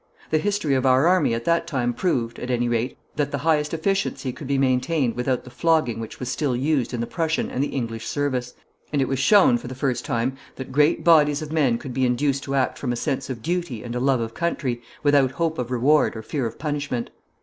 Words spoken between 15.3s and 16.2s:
hope of reward